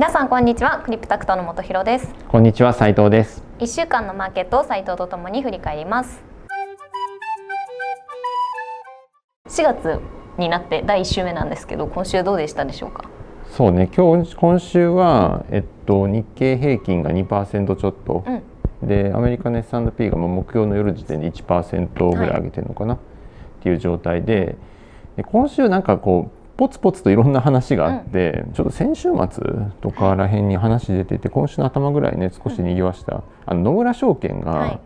[0.00, 0.80] 皆さんこんにちは。
[0.82, 2.14] クリプタクトの本博です。
[2.26, 3.44] こんにちは斉藤です。
[3.58, 6.22] 一週間のマーケットを斉藤とともに振り返ります。
[9.48, 10.00] 4月
[10.38, 13.04] になって第1週目なんですけど今週どうでしたでしょうか？
[13.50, 13.90] そうね。
[13.94, 22.98] 今日今週は、えっと、日経平均が2%ちょっと、うん、でアメリカの S&P がもう目標の夜時点で1%ぐらい上げてるのかな、はい、
[23.60, 24.56] っていう状態で。
[25.16, 29.42] で今週なんかこうポツポツといろんな話があって、うん、ちょっと先週末
[29.80, 34.78] とからへんに話出てて今週の頭ぐらいね少しにぎわした、うん、あの野村証券が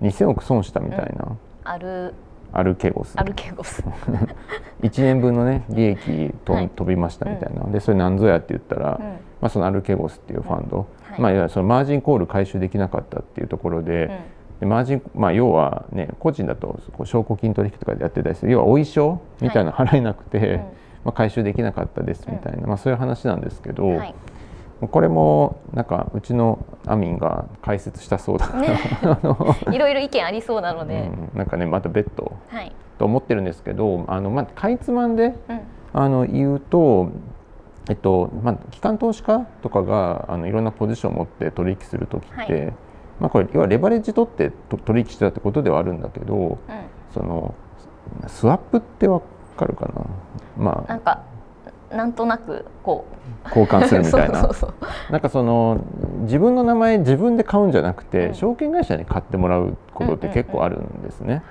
[0.00, 2.14] 2,000億損したみたいな、うん、ある。
[2.50, 3.12] アルケゴス。
[3.16, 3.84] アルケゴス。
[4.80, 8.98] 1年分のね利益と、はい、飛びましたみたいな、でそれ何ぞやって言ったら、
[9.42, 14.18] まあ、そのアルケゴスっていうファンド、はい、まあ、いわゆるそのマージンコール回収できなかったっていうところで、
[14.60, 18.52] でマージン、まあ、要はね個人だとこう証拠金取引とかでやってたりする。
[18.52, 20.64] 要はお衣装みたいな払えなくて、はい
[21.08, 24.14] まあ、回収できなかったですみたいな、うん、まあ、そういう話なんですけど、はい、
[24.82, 28.78] これもなんかうちのアミンが解説したそうだ、ね、
[29.72, 35.60] いろいろ意見ありそうなので、うん、なんかねまた別途、はい、と思ってるんですけどあの、まあ、かいつまんで、うん、
[35.94, 37.08] あの言うと
[37.88, 42.74] えっとまあ、機関投資家とかがあのいろんなポジションを持って取引する時って、はい、
[43.18, 44.52] まあ、これ要はレバレッジ取って
[44.84, 46.58] 取引してたってことではあるんだけど、うん、
[47.14, 47.54] その
[48.26, 49.22] スワップってわ
[49.58, 49.92] かるかな。
[50.56, 50.88] まあ。
[50.88, 51.22] なんか
[51.90, 53.18] なんとなくこう。
[53.48, 54.48] 交換するみたいな。
[55.10, 55.80] なんかその
[56.22, 61.42] 自分の名前自分で買うんじゃなくて、うん、証券会社に買ってもらうことって結構あるんですね。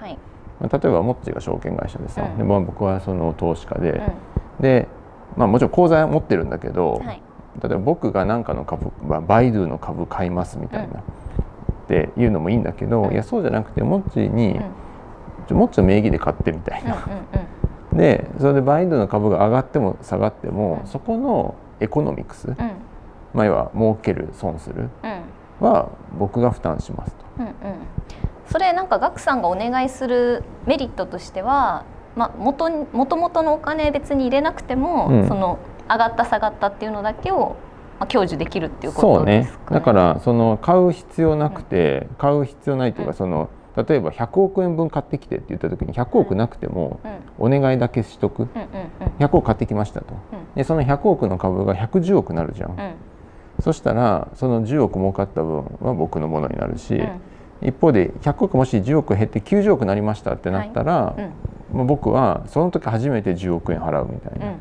[0.59, 4.01] まあ、例えばモッチーが証券会社でさ、うん、でまあ、僕はその投資家で、う
[4.59, 4.87] ん、で、
[5.35, 7.21] まあ、もちろん口座持ってるんだけど、はい、
[7.61, 11.03] 例えば僕が何かの株、まあ、バイドゥの株買いますみたいな、っ
[11.87, 14.59] ていうのもいいんだけど、いやそうじゃなくてモッチーに、
[15.51, 17.07] モッチーの名義で買ってみたいな。
[17.97, 22.55] でそれでバイドゥの株が上がっても下がっても、そこのエコノミクス、
[23.33, 24.89] まあ、要は儲ける損する
[25.59, 27.25] は僕が負担しますと。
[27.39, 27.53] うんうん、
[28.47, 35.59] それなんかガクさんがお願いするメリットとしては、まあ、元もともとのお金別に入れなくても、うん、その
[35.89, 37.55] 上がった下がったっていうのだけを
[37.99, 39.79] まあ、享受できるっていうことですか、ね、そうね。
[39.79, 46.99] だからその買う必要なくて、買う必要ないというか、その例えば100億円分買ってきてって言った時に100億なくても
[47.37, 48.47] お願いだけしとく、
[49.19, 50.15] 100億買ってきましたと、
[50.55, 52.95] でその100億の株が110億になるじゃん、
[53.59, 57.03] そしたらその10億儲かった分は僕のものになるし、
[57.61, 61.15] 一方で100億もし10億減って90億になりましたってなったら、
[61.71, 64.55] 僕はその時初めて10億円払うみたいな、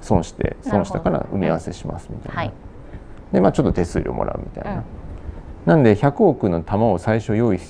[0.00, 2.52] 損して損したから埋め合わせしますみたいな、
[3.32, 4.82] でまあちょっと手数料もらうみたいな、
[5.66, 7.60] なんで100億の玉を最初用意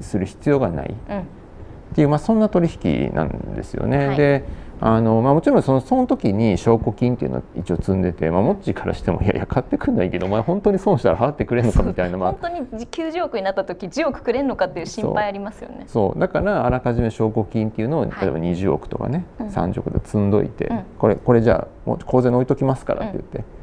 [0.00, 4.08] する必要がない、っていう、まあ、そんな取引なんですよね。
[4.08, 4.44] はい、で
[4.78, 15.84] あのまあ、もちろんそのその時に証拠金っていうのは一応積んでて、まあ、モッチーからしてもいやいや買ってくんないけどお前本当に損したら払ってくれんのかみたいな、まあ、 本当に90億になった時10億くれんのかっていう心配ありますよね。
[15.86, 16.18] そう。
[16.18, 23.55] だからあらかじめ証拠金っていうのを例えば20億とかね、はい、30億で積んどいて、うん、これこれじゃあ口座に置いときますからって言って。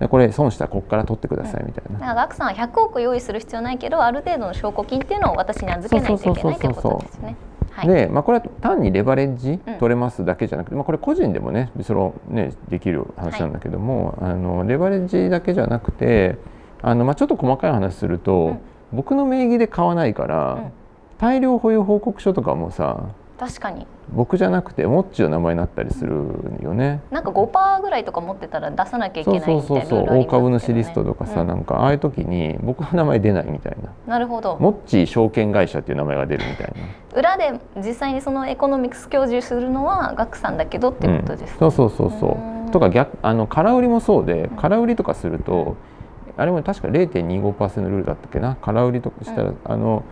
[0.00, 0.08] うん。
[0.08, 2.14] これ損したらここから取ってくださいみたいな。
[2.14, 7.36] ださんは100億用意する必要ないけどある程度の証拠金っていうのを私に預けないといけないということですね。
[7.72, 16.36] はい、で、まあ、これは単にレバレッジ取れますだけじゃなくて、うん、まあ、これ個人でもねそのねできる話なんだけども、はい、あのレバレッジだけじゃなくて
[16.82, 18.58] あの、まあ、ちょっと細かい話すると、うん、
[18.92, 20.72] 僕の名義で買わないから、うん、
[21.18, 26.14] 大量保有報告書とかもさ確かに僕じゃなくてモッチの名前になったりする
[26.62, 33.90] よね、なんか5%ぐらいとか持ってたら出さなきゃいけないみたいな、そうそうそう大株主リストとかさ、うん、なんかああいう時に僕の名前出ないみたいな。
[34.06, 34.58] なるほど。
[34.60, 37.18] モッチ証券会社っていう名前が出るみたいな。
[37.18, 41.56] 裏で実際にそのエコノミクス享受するのはガクさんだけどっていうことです、ね。
[41.60, 42.70] うん、そうそうそうそう。
[42.70, 45.76] とか逆あの空売りもそうで空売りとかすると、
[46.36, 48.56] あれも確か0.25%ルールだったっけな？
[48.60, 50.02] 空売りとかしたら、うん、あの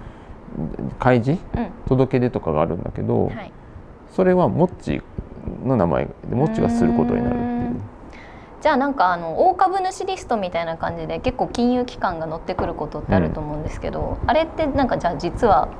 [0.98, 1.40] 開示、
[1.86, 3.52] 届け出とかがあるんだけど、はい
[4.20, 5.00] それはモッチ
[5.64, 7.80] の名前でモッチがすることになるっていう。
[8.60, 15.70] じゃあなんかあの大株主リストみたいな感じで結構金融機関が乗ってくることってあると思うんですけど、うん、あれってなんかじゃあ実は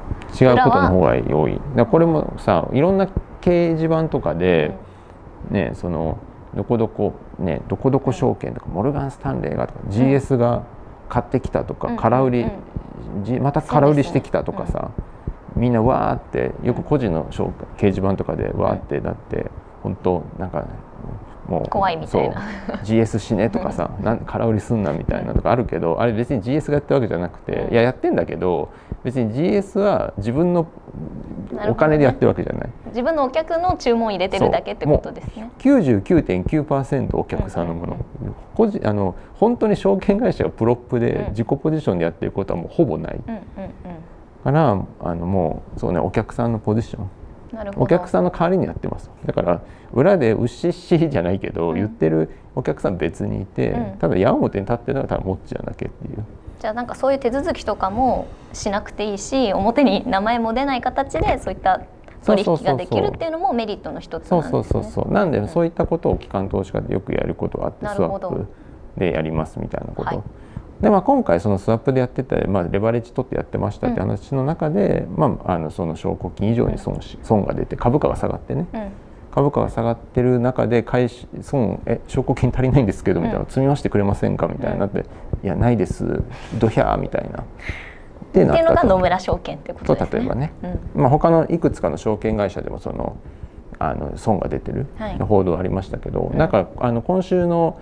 [0.40, 3.10] 違うことの方が多いだこれもさいろんな
[3.42, 4.74] 掲示板とかで、
[5.50, 6.16] うん、ねその
[6.56, 10.62] どこどこねどこどこ証券とか、モルガン・スタンレーがとか、GS が
[11.10, 12.46] 買ってきたとか、空売り、
[13.38, 14.90] また空売りしてきたとかさ、
[15.56, 19.50] みんなわーってよく個人の掲示板とかでわーってだって
[19.82, 20.66] 本当なんか
[21.50, 22.40] もう怖いみたいな。
[22.84, 28.68] GS しねとかさ なん空売りすんなみたいなとかあるけどあれ別に GS がやったわけじゃなくていややってんだけど
[29.02, 30.66] 別に GS は自分の
[31.68, 35.50] お金でやってるわけじゃない、ね、自分のお客の注文入れてるだけってことですね。
[35.58, 43.40] 99.9%お客さんのもの、うんうん、あの本当に証券会社がプロップで自己ポジションでやってることはもうほぼない、うんうんうん、
[44.44, 47.10] からあのもうそうねお客さんのポジション。
[47.76, 49.10] お客さんの代わりにやってます。
[49.26, 49.60] だから
[49.92, 56.24] 裏でうししじゃないけど、うん、言ってるお客さん別にいて、うん、ただ矢面に立ってるのはただもっちゃんだけっていう。
[56.60, 61.80] じゃあなんかそういう手続きとかもしなくていいし表に名前も出ない形でそういった
[62.24, 64.52] 取引ができるっていうのもメリットの一つなんですね。
[64.52, 68.46] そうそうそうなんで、そういったことを機関投資家でよくやることがあってスワップ
[68.98, 70.16] でやりますみたいなこと。
[70.16, 70.22] はい、
[70.80, 78.88] でまあ、今回そのスワップでやってて、まあ、レバレッジ取ってやってましたって話の中で、うん、まあ、あのその証拠金以上に損し損が出て株価が下がってね、うん。
[79.30, 84.48] 株価が下がってる中で返し損え証拠金足りないんですけどみたいな、うん、積み増してくれませんか？
[84.48, 85.04] みたいになって、
[85.44, 86.22] いやないです。
[86.58, 87.42] ドヒャーみたいな。
[87.42, 87.44] っ
[88.32, 88.46] ていう。
[88.46, 90.18] のが野村証券ってことですね。
[90.18, 90.52] 例えばね、
[90.94, 93.16] うん、まあ他のいくつかの証券会社でもその
[93.78, 94.86] あの損が出てる
[95.28, 97.78] 報道ありましたけど、はい、なんかあの今週の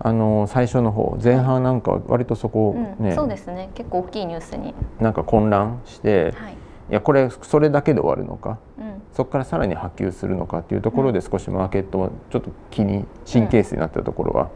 [0.00, 3.70] あの最初の方前半なんか割とそこね、うん、そうですね。
[3.74, 4.74] 結構大きいニュースに。
[5.00, 6.56] なんか混乱して、はい、い
[6.90, 14.50] やこれそれだけで終わるのか、うん、そこからさらに波及するのかっていうところで少しマーケットもちょっと気に神経質になったところは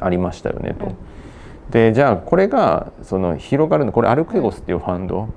[0.00, 0.92] ありましたよねと。
[1.70, 5.28] でじゃあこれがその広がるのこれアルクエゴスっていうファンド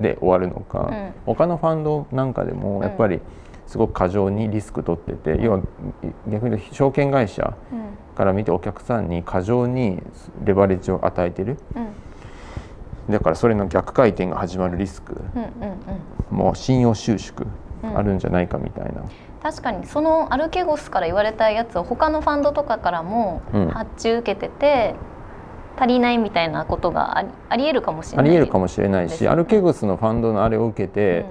[0.00, 3.20] で終わるのか、うん、他のファンドなんかでもやっぱり
[3.66, 5.60] すごく過剰にリスク取ってて、要は
[6.28, 7.54] 逆に証券会社
[8.16, 10.02] から見てお客さんに過剰に
[10.44, 11.58] レバレッジを与えてる。
[13.08, 15.16] だからそれの逆回転が始まるリスク、
[16.30, 17.46] もう信用収縮
[17.94, 19.02] あるんじゃないかみたいな。
[19.42, 24.96] 確かにそのアルケゴスから言われたやつを他のファンドとかからも発注受けてて、
[25.78, 31.26] 足りないみたいなことがありえるかもしれない、ありえるかもしれないし、アルケゴスのファンドのあれを受けて、うん、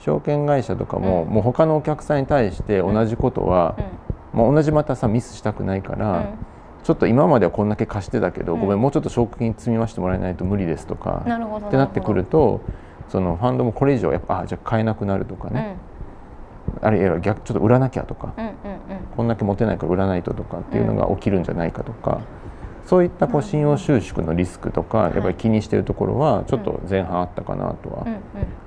[0.00, 3.76] 証券会社とかも、うん、もう他のお客さんに対して同じことは、
[4.32, 6.30] うん、もう同じまたさミスしたくないから、
[6.84, 11.22] ちょっと今まではこんだけ貸してたけど、ごめんもうちょっと証拠金積み増してもらえないと無理ですとか
[11.66, 12.60] ってなってくると
[13.08, 15.76] そのファンドもこれ以上やっぱあじゃあ買えなくなるとかね、
[16.80, 18.34] あるいは逆ちょっと売らなきゃとか、
[19.16, 22.20] こんだけ持てないから売らないととかっていうのが起きるんじゃないかとか。
[22.88, 28.06] そういったこう信用収縮のリスクとかやっぱり気にしているところはちょっと前半あったかなとは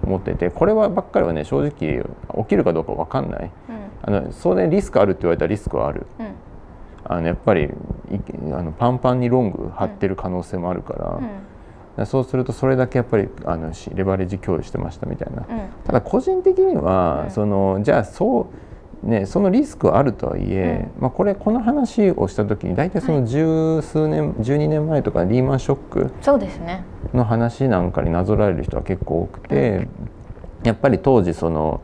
[0.04, 2.06] 思っててこれはばっかりはね正直
[2.44, 3.52] 起きるかどうか分かんない、
[4.04, 6.06] あのそれリスクあるって言われたらリスクはある、
[7.04, 7.72] あのやっぱり
[8.54, 11.20] あのパンパンにロング張ってる可能性もあるから。
[11.98, 18.46] うん、そうするとそれだけやっぱりあのレバレッジ共有してましたみたいな、うん、ただ個人的には、そのじゃあそう
[19.04, 26.12] ねそのリスクはあるとはいえ、まあ、これこの話をした時に大体その十数年、はい、12年前とかリーマンショック
[27.14, 29.88] の話なんかになぞらえる人は結構多くて、
[30.64, 31.82] やっぱり当時その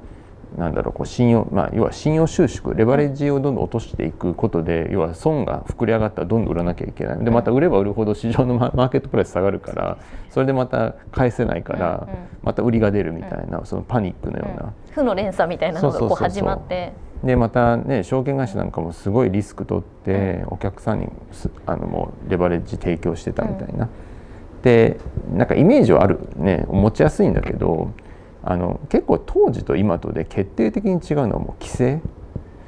[0.58, 7.24] なんだろうこう信用、まあ、要は信用収縮レバレッジをどんどん落としていくことで要は損が膨れ上がったらどんどん売らなきゃいけない。
[7.24, 9.98] でまた売れば売るほど市場の マーケットプライス下がるから
[10.30, 12.08] それでまた返せないから
[12.42, 14.74] また売りが出るみたいなそのパニックのような。
[14.92, 16.94] 負の連鎖みたいなのがこう始まって。
[17.24, 21.08] でまたね証券会社なんかもすごいリスク取ってお客さんに
[21.66, 23.90] あのもうレバレッジ提供してたみたいな。
[24.64, 25.00] で
[25.34, 27.92] なんかイメージはあるね持ちやすいんだけど
[28.50, 32.02] あの結構当時と今とで決定的に違うのはもう規制。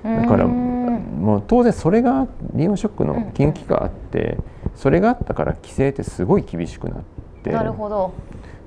[0.03, 4.37] だからもう当然それがリーマンショックの金融危機があって、
[4.75, 7.03] それがあったから規制ってすごい厳しくなっ
[7.43, 7.51] て。
[7.51, 8.13] なるほど。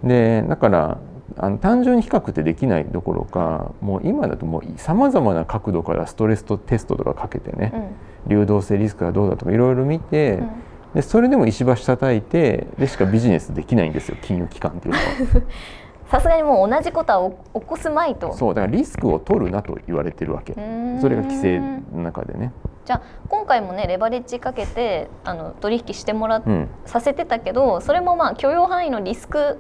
[0.03, 0.99] でだから
[1.37, 7.73] あの単純に比較ってできないどころかもう今だともうさまざまな角度からストレスとテストとかかけてね、
[8.27, 10.51] うん、流動性リスクがどうだとかいろいろ見て、うん、
[10.95, 15.07] でそれでも石橋叩いてでしかビジネスできないんですよ金融機関っていうのは。
[16.13, 18.35] さすがにもう同じことは起こすまいと。
[18.35, 20.53] そうだからリスクを取るなと言われてるわけ。
[21.01, 22.53] それが規制の中でね。
[22.85, 29.59] じゃあ今回もねレバレッジかけてあの取引してもら、うん、させてたけどそれもまあ許容範囲のリスク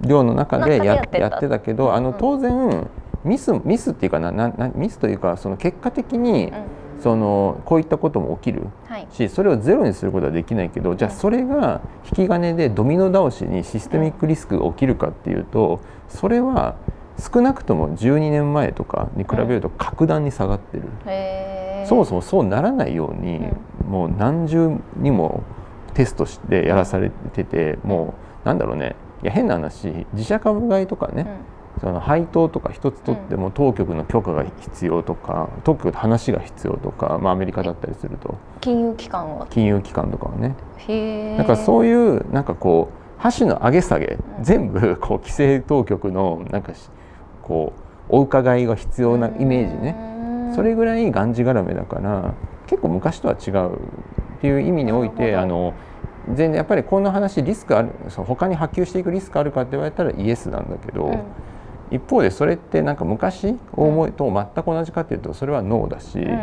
[0.00, 1.60] 量の中でやってた。
[1.60, 2.88] けど、あの当然
[3.22, 8.66] ミスミスっていうかななミスというかその結果的に、うんそのこういったことも起きる。
[9.10, 16.76] し、それをゼロにすることはできないけどじゃあそれが引き金でドミノ倒しにシステミックリスクが起きるかっていうとそれは
[17.18, 23.38] 少なくとも12年前とかに比べると格段に下がってる、うん、そもそもそうならないように、
[23.84, 25.42] うん、もう何重にも
[25.94, 28.96] テストしてやらされてて、もうなんだろうね。
[29.22, 31.26] いや変な話自社株買いとかね、
[31.80, 38.36] その配当とか一つとっても当局の許可が必要とか、当局と話が必要とか、まあ、アメリカだったりすると。
[38.60, 39.46] 金融機関は？
[39.48, 40.54] 金融機関とかはね。
[41.36, 46.72] だからそういうなんかこう箸の上げ下げ、全部こう規制当局のなんか
[47.42, 47.72] こ
[48.10, 50.52] うお伺いが必要なイメージね。
[50.54, 52.34] それぐらいがんじがらめだから
[52.66, 53.78] 結構昔とは違うっ
[54.42, 55.72] ていう意味においてあの
[56.28, 61.22] 全然やっぱりこんな話リスクある他に波及していくリスクあるかって言われたらイエスなんだけど、うん、
[61.92, 66.18] 一方でそれってなんか昔思いと全く同じかっていうとそれはノーだし。
[66.18, 66.42] うん。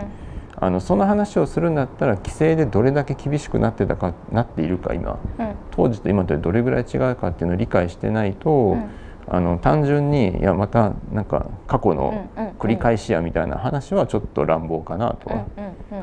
[0.62, 8.90] あのその話をするんだったら規制でどれだけ厳しくなってたかなっているか今、うん、当時と今とどれぐらい違うかっていうのを理解してないと、うん、
[9.30, 12.30] あの単純にいやまたなんか過去の
[12.60, 15.46] 繰り返しやみたいな話はちょっと乱暴かなとは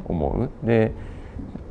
[0.07, 0.67] 思う。
[0.67, 0.93] で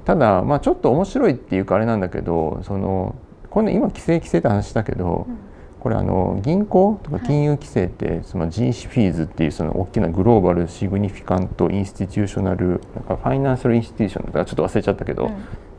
[0.04, 3.16] ただまあちょっと面白いっていうかあれなんだけどその
[3.50, 5.38] これ、今規制規制って話したけど、うん
[5.86, 15.36] これあの銀行とか金融規制って、その人種フィーズっていうその大きな global significant institutional なんか financial institution だからちょっと忘れちゃったけど、うん、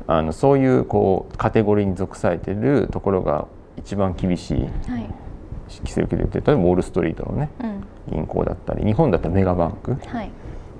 [0.06, 4.68] あのそういうこうカテゴリーに属されてるところが一番厳しい
[5.80, 10.30] 規制を受けてて例えばウォール・ストリートのね、うん、銀行だったり日本だったらメガバンク、はい、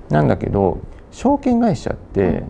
[0.07, 0.79] なんだけど
[1.11, 2.43] 証券会社って、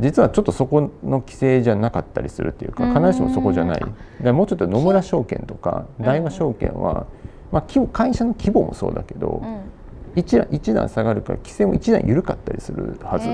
[0.00, 3.84] 実はちょっとそこの規制じゃなかったりするっていうか必ずしもそこじゃない。
[4.20, 7.06] でもうちょっと野村証券とか大和証券は、
[7.50, 9.42] まあ、会社の規模もそうだけど、
[10.14, 13.26] 一段一段下がるから規制も一段緩かったりするはず。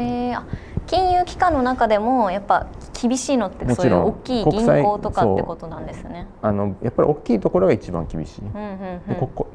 [0.87, 2.67] 金融機関の中でもやっぱ
[3.03, 6.29] 厳しいのってそういう大きい銀行とかってことなんですね。
[6.41, 8.43] あのやっぱり大きいところが一番厳しい。
[8.43, 8.79] うんうんうん、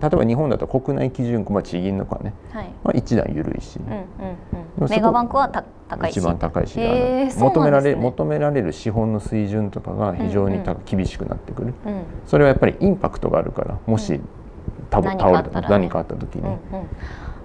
[0.01, 4.01] 例えば日本だと国内基準まあ、地銀とかね、はい、まあ、一段緩いし、うんうん
[4.82, 5.48] うん、メガバンクは
[5.88, 14.27] 高い一番高いし、ね、求められ求められる資本の水準とかが非常に、うんうん、厳しくなってくる、うん、それはやっぱりインパクトがあるからもし、うん、
[14.92, 16.58] 倒れた何かあった時に、うんうん、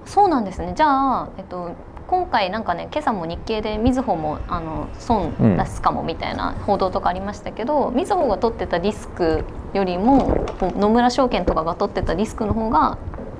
[0.04, 0.72] そうなんですね。
[0.76, 1.70] じゃあ、えっと、
[2.12, 12.98] 今回なんかね今朝も日経でみずほもあの損出すかもみたいな報道とかありましたけどみずほが取ってたリスクよりも野村証券とかが取ってたリスクの方が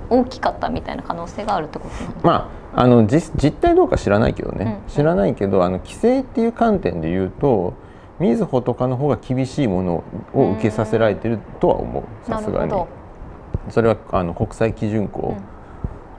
[0.08, 7.74] 大きかったみたいな可能性があるってことなんですか、まあ、あの実実態どうか知らないけどね、うん、知らないけどあの規制っていう観点で言うと
[8.20, 12.04] みずほとかの方が厳しいものを受けさせられてるとは思う。
[12.26, 12.72] さすがに。
[13.68, 15.61] それはあの国際基準項、うん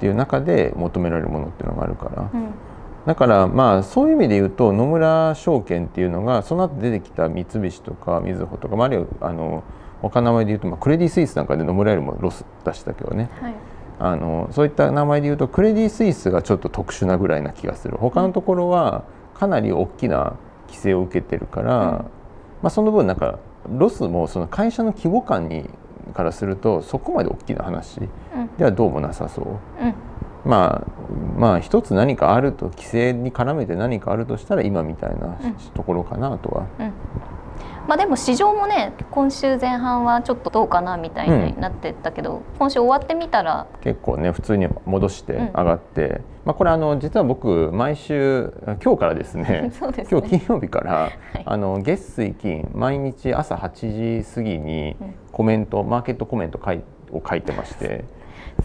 [0.03, 2.51] っていう中で求められるものっていうのがあるから、うん、
[3.05, 9.63] だからまあそういう意味で言うと野村証券っていうのがその後出てきた三菱とかみずほとか、まあ、あるいはあの
[10.01, 13.55] 他の名前で言うと、まあ、クレディ・スイスなんかで野村よりもロス出したけどね、はい、
[13.99, 17.95] あのそういった名前で言うとクレディ・スイスがちょっと特殊なぐらいな気がする。
[17.95, 19.05] 他のところは
[19.35, 20.35] かなり大きな
[20.67, 22.07] 規制を受けてるから、うん、ま
[22.63, 25.69] あ、その分なんかロスもその会社の規模感に
[26.13, 27.99] からするとそこまで大きな話
[28.57, 29.93] ではどうもなさそう、うん、
[30.45, 30.91] まあ
[31.37, 35.37] まあ一つ何かあると規制に絡めて何かあるとしたら今みたいな
[35.73, 36.67] ところかなとは。
[37.83, 49.71] うんうんまあ、でも市場もね今週前半はちょっとどうかなみたいになってたけど、うん、今週終わってみたら結構ね普通に戻して上がって、うん、まあ、これあの実は僕毎週今日からですね ね、
[50.09, 51.11] 今日金曜日から、はい、
[51.45, 54.95] あの月水金毎日朝8時過ぎに
[55.31, 56.59] コメント、マーケットコメント
[57.11, 58.05] を書いてまして。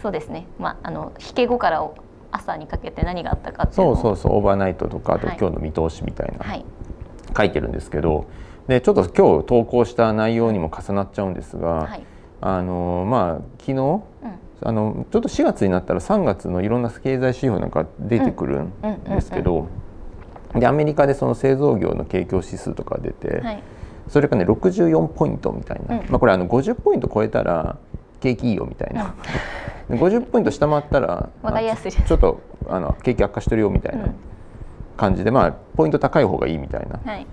[0.01, 1.83] そうですね、まあ、あの引け後から
[2.31, 6.63] 朝にかけて何があったかっていうそうそうそうオーバーナイトとかあと今日の見通しみたいな、はい、
[7.35, 8.25] 書いてるんですけど。
[8.69, 12.03] でちょっと今日投稿した内容にも重なっちゃうんですが、はい、
[12.39, 14.03] あのまあ昨日、うん、
[14.61, 18.71] あのちょっと4月になったら3月のいろんな経済指標なんか出てくるん
[19.05, 19.67] ですけど、
[20.53, 23.63] でアメリカでその製造業の景況指数とか出て、はい、
[24.07, 27.75] それがね64ポイントみたいな、うん、まあ、これあの50ポイント超えたら
[28.21, 29.15] 景気いいよみたいな、
[29.89, 34.13] うん、50ポイント下回ったら、まあ、ちょっとあの景気悪化してるよみたいな
[34.95, 36.99] 感じで、まあポイント高い方がいいみたいな。
[37.03, 37.25] はい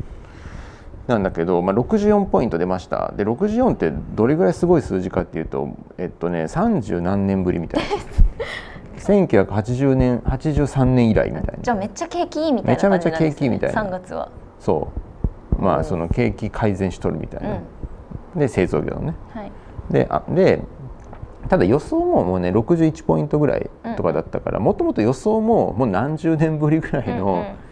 [1.06, 3.12] なんだけど、まあ、64ポイント出ました。
[3.16, 7.88] で64ってどれぐらいすごい数字かっていうとえっとね30何年ぶりみたいな。
[8.98, 11.62] 1980年83年以来みたいな。
[11.62, 13.82] じゃあめっちゃ景気いいみたいな、めちゃめちゃ景気いいみたいな。
[13.82, 14.28] 3月は。
[14.58, 15.06] そう。
[15.58, 17.60] まあその景気改善しとるみたいな、
[18.34, 19.52] うん、で製造業のね、はい、
[19.90, 20.62] であで
[21.48, 27.65] ただ予想ももうね61ポイントぐらいとかだったからもともと予想ももう何十年ぶりぐらいの、うんうん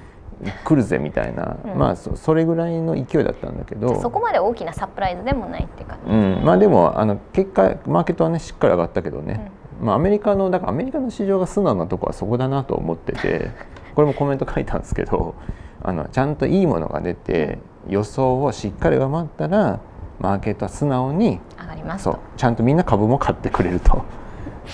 [0.65, 4.01] 来るぜみたいな、うん、まあそれぐらいの勢いだったんだけど。
[4.01, 13.51] そこまで大きなサプライズでもないっていうか、うん、まあでもあの結果マーケットはねしっかり上がったけどね、うん、まあアメリカのだからアメリカの市場が素直なとこはそこだなと思ってて
[13.95, 15.35] これもコメント書いたんですけど
[15.83, 17.59] あのちゃんといいものが出て
[17.89, 19.81] 予想をしっかり上回ったら
[20.19, 24.05] マーケットは素直に上がりますそうちゃんとみんな株も買ってくれると。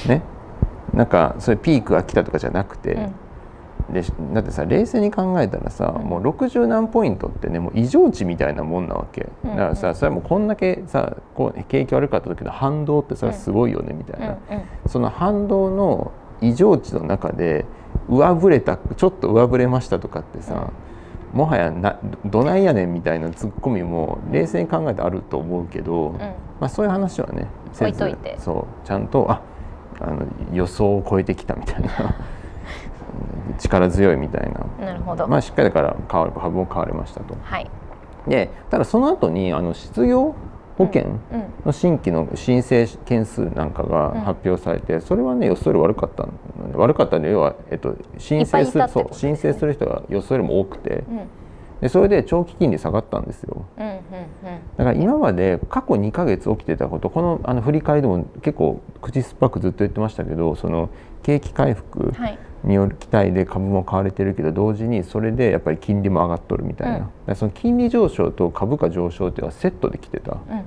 [0.07, 0.23] ね。
[0.95, 3.11] なんかそれピークが来たとかじゃなくて、
[3.91, 4.03] で
[4.35, 17.65] だってさ冷静に考えたらさ、うん、もう60何ポイントってねもう異常値みたいなもんなわけ、うんうん、だからさそれはもうこんだけさこう景気悪かった時の反動ってそれはすごいよねみたいな、うんうん、その反動の異常値の中で
[18.09, 20.73] 上振れたちょっと上振れましたとかってさ、
[21.33, 26.17] もはやなどないやねんみたいなツッコミも冷静に考えてあると思うけど、
[26.61, 27.99] まあ、そういう話はねせず
[28.39, 29.43] そうちゃんとあ
[30.01, 32.17] あの予想を超えてきたみたいな
[33.59, 34.87] 力強いみたいな。
[34.87, 37.37] なるほど、まあ、しっかりだから株も買われましたと。
[37.43, 37.71] はい、
[38.29, 40.35] でただその後にあの失業
[40.79, 41.19] 保険
[41.67, 51.05] の新規の申請件数なんかが発表されて、それはね予想より悪かったので悪かったので要は、えっと、申請する、そう申請する人が予想よりも多くて、
[51.83, 60.89] でそれで長期金利下がったんですよ、だから今まで過去2か月起きてたことこのあの振り返りでも結構口酸っぱくずっと言ってましたけどその
[61.23, 62.13] 景気回復
[62.65, 70.63] による期待で株も買われてるけど同時にそれでやっぱり金利も上がっとるみたいな、うん、その金利上昇と株価上昇っていうのはセットできてた、うん、っ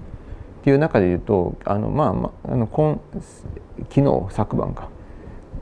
[0.63, 3.00] ていう中で言うとあのまあ、まあ、あの今
[3.89, 4.89] 昨日昨晩か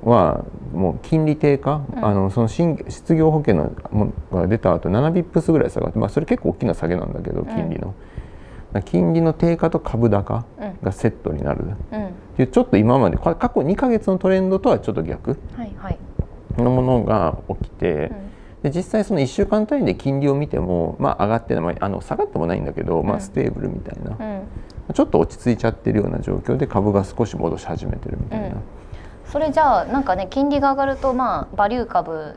[0.04, 7.94] はもう金利低下、うん、あのその新失業保険のもが出た後7 bips ぐらい下がって、まあ、それ結構大きな下げなんだけど金利の。
[8.86, 10.46] 金利の低下と株高
[10.82, 16.00] がセットになる、うん、っていうちょっと今まで過去2か月のトレンドとはちょっと逆、はいはい、
[16.58, 18.12] のものが起きて、
[18.64, 24.44] で実際その1週間単位で金利を見ても、まあ、上がってまあ、あの下がってもないんだけど、まあ、 stable みたいな、
[24.94, 28.58] ちょっと落ち着いちゃってるような状況で株が少し戻し始めてるみたいな。
[29.26, 32.36] それじゃあなんかね金利が上がるとまあバリュー株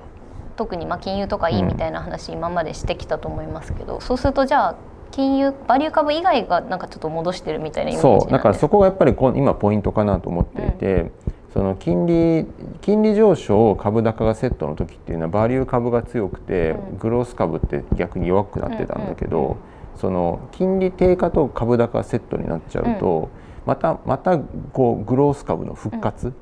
[0.57, 4.77] 特にまあ金融とかいいみたいな話今までしてきたと思いますけど、うん、そうするとじゃあ
[5.11, 8.31] 金融バリュー株以外がなんかちょっと戻してるみたいなイメージそう。
[8.31, 11.13] だからそこがやっぱり今ポイントかなと思っていて、うん、
[11.55, 12.47] その金利
[12.81, 19.57] 金利上昇株高がセットの時っていうのはバリュー株が強くて、うん、グロース株って逆に弱くなってたんだけど、
[19.95, 23.31] その金利低下と株高がセットになっちゃうと、
[23.63, 26.33] うん、またまたこうグロース株の復活、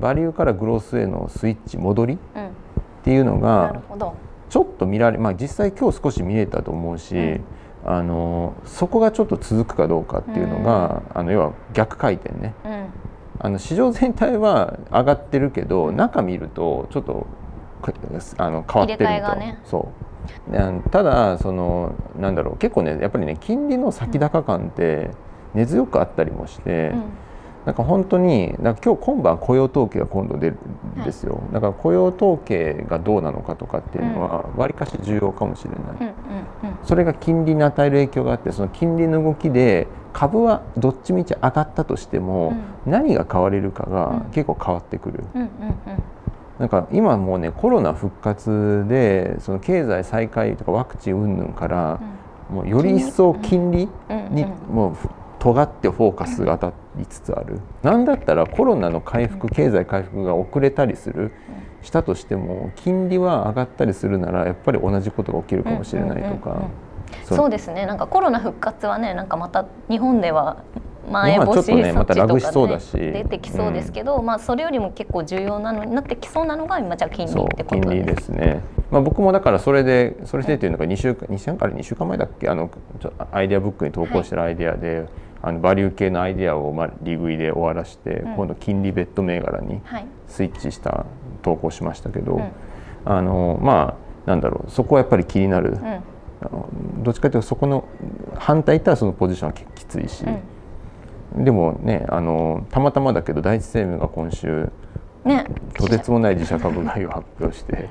[0.00, 2.14] バリューからグロースへのスイッチ戻り？
[2.14, 2.18] っ
[3.04, 3.80] ていうのが
[4.50, 7.40] ちょっと見られまあ実際今日少し見えたと思うし、
[7.84, 12.54] あのそこがちょっと続くかどうかっていうのが、あの要は逆回転ね。
[13.46, 17.28] あの市場全体は上がってるけど中見るとちょっと
[18.38, 19.88] あの変わってると、ね、そ
[20.50, 20.82] う。
[20.90, 25.12] ただそのなんだろう結構ねやっぱりね金利の先高感って
[25.54, 27.02] 根強くあったりもして、うん、
[27.66, 30.56] なんか本当になんか今日今晩雇用統計が今度出る
[31.00, 35.76] んですよ、はい、だから雇用統計がどうなのかとかっていうのはわりかし重要かもしれな
[36.08, 36.14] い、
[36.84, 42.54] それが金利に与える影響があってその金利の動きで株はどっちみち上がったとしても、
[42.86, 45.24] うん、何が買われるかが結構変わってくる。
[46.60, 52.00] なんか今もうねコロナ復活でその経済再開とかワクチン云々から、
[52.48, 53.88] もうより一層金利？
[54.30, 54.96] にもう
[55.38, 57.60] 尖ってフォーカスが当たりつつある。
[57.82, 61.32] なんだったらコロナの回復経済回復が遅れたりする。
[61.82, 66.62] したとしても金利は上がったりするならやっぱり同じことが起きるかもしれないとか。
[67.24, 67.50] そう。
[67.50, 67.86] ですね。
[67.86, 70.64] なんかコロナ復活はねなんかまた日本では
[71.08, 72.96] まん延防止措置とか、ね、またラグしそうだし。
[72.96, 77.68] 出てきそうですけど、うん、まあそれよりも結構重要なのになってきそうなのが今じゃ金利ってことです。
[77.68, 78.62] 金利ですね。
[78.90, 82.48] まあ僕もだからそれでそれでっていうのが2週間2週間から2週間前だっけ？
[82.48, 82.68] あの
[83.30, 85.08] アイデアブックに投稿してるアイデアで、はい、
[85.46, 89.80] あのバリュー系のアイデアをまあ利食いで終わらして、うん、今度金利ベッド銘柄に
[90.26, 91.06] スイッチした
[91.42, 92.52] 投稿しましたけど、うん、
[93.04, 95.70] あのまあなんだろうそこはやっぱり気になる。
[95.70, 96.02] うん。
[97.04, 97.88] どっちかというとそこの
[98.34, 100.24] 反対いったらそのポジションはきついし、
[101.36, 104.70] うん、でもねあのたまたまだけど第一生命が今週、
[105.24, 107.88] ね、とてつもない自社株買いを発表して。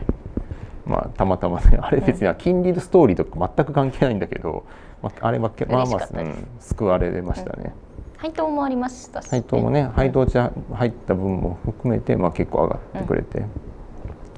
[0.86, 4.66] まあ、たまたまねあれ別に金利のストーリーとか全く関係ないんだけど、
[5.02, 7.74] まあ、あれはまあまあ、うん、救われましたね、
[8.16, 10.38] うん、配当もありましたし、ね、配当もね配当値
[10.74, 13.48] 入った分も含めて、まあ、結構上がってくれて、うん、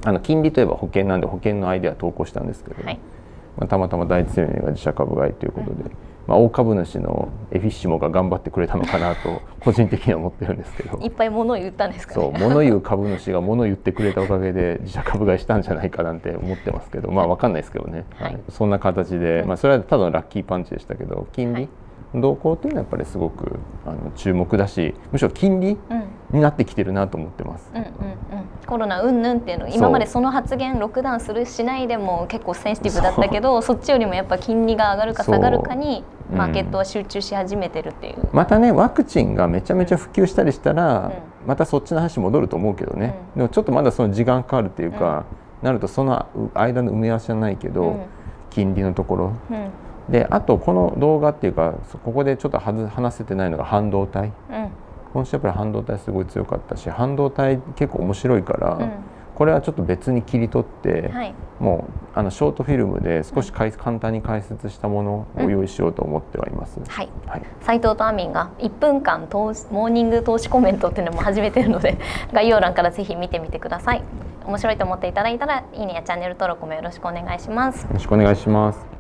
[0.06, 3.00] あの金利といえば保険なんで保険のアイデア投稿したんですけど、はい。
[3.58, 5.90] まあ、たまたま第一生命が自社株買いということで、
[6.28, 11.00] まあ、大株主のエフィッシモが頑張ってくれたのかなと 個人的には思ってるんですけど。
[11.00, 21.70] いっぱい物を言ったんですか、ね、そう物言う株主が物言ってくれたおかげで自社株買いしたんじゃないかなんて思ってますけどまあ分かんないですけどね、はい、そんな形で、まあ、それはただのラッキーパンチでしたけど金利、はい
[22.16, 25.78] 動向っていうのはやっぱりすごくあの注目だしむしろ金利
[26.32, 27.70] になってきてるなと思ってます。
[27.74, 27.90] うんうんうん、
[28.66, 41.12] コロナうんぬんっていうの今までその発言ロックダウンするしないでも結構センシティブだったけどそっちよりもやっぱ金利が上がるか下がるかにマーケットは集中し始めてるっていう、うん、またねワクチンがめちゃめちゃ普及したりしたら、
[41.44, 45.26] うん、またそっちの話戻ると思うけどね、でもちょっとまだその時間かかるっていうか、
[45.62, 48.08] なるとその間の埋め合わせじゃないけど、
[48.50, 49.34] 金利のところ、
[50.10, 54.32] であとこの動画っていうかここでちょっと話せてないのが半導体、
[55.14, 58.80] 今週やっぱり半導体すごい強かったし半導体結構面白いから、
[59.38, 66.80] これはちょっと別に切り取って、はい、もうあのショートフィルムで少し簡単に解説したものを用意しようと思ってはいます。
[66.88, 67.10] はい。
[67.28, 72.00] はい、斉藤とアミンが1分間投資モーニング投資コメントっていうのも始めてるので
[72.34, 74.02] 概要欄からぜひ見てみてください。
[74.48, 77.84] 面白いと思っていただいたらいいねやチャンネル登録もよろしくお願いします。
[77.84, 78.97] よろしくお願いします。